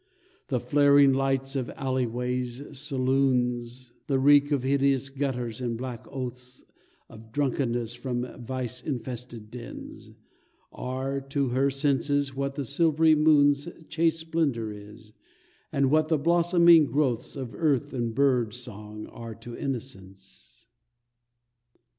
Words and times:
The 0.47 0.59
flaring 0.59 1.13
lights 1.13 1.55
of 1.55 1.69
alley 1.75 2.07
way 2.07 2.43
saloons, 2.43 3.91
The 4.07 4.17
reek 4.17 4.51
of 4.51 4.63
hideous 4.63 5.11
gutters 5.11 5.61
and 5.61 5.77
black 5.77 6.07
oaths 6.09 6.63
Of 7.07 7.31
drunkenness 7.31 7.93
from 7.93 8.23
vice 8.43 8.81
infested 8.81 9.51
dens, 9.51 10.09
Are 10.71 11.21
to 11.29 11.49
her 11.49 11.69
senses 11.69 12.33
what 12.35 12.55
the 12.55 12.65
silvery 12.65 13.13
moon's 13.13 13.67
Chaste 13.89 14.19
splendor 14.21 14.71
is, 14.71 15.13
and 15.71 15.91
what 15.91 16.07
the 16.07 16.17
blossoming 16.17 16.87
growths 16.87 17.35
Of 17.35 17.53
earth 17.53 17.93
and 17.93 18.15
bird 18.15 18.55
song 18.55 19.05
are 19.05 19.35
to 19.35 19.55
innocence. 19.55 20.65